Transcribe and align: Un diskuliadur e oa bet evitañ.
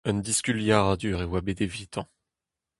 Un 0.09 0.17
diskuliadur 0.27 1.17
e 1.25 1.27
oa 1.27 1.39
bet 1.45 1.59
evitañ. 1.65 2.07